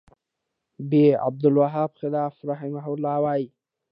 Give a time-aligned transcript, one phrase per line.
[0.89, 0.91] ب:
[1.25, 3.49] عبدالوهاب خلاف رحمه الله وایی